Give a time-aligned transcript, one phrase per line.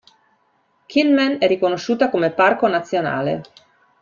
[0.87, 3.43] Kinmen è riconosciuta come parco nazionale.